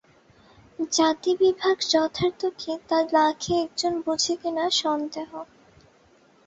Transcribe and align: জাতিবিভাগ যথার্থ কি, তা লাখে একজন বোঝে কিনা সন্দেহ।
জাতিবিভাগ 0.91 1.77
যথার্থ 1.89 2.41
কি, 2.57 2.71
তা 2.89 2.97
লাখে 3.15 3.53
একজন 3.65 3.93
বোঝে 4.05 4.33
কিনা 4.41 4.65
সন্দেহ। 4.81 5.29